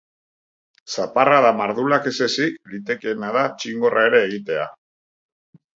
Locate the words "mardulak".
1.59-2.09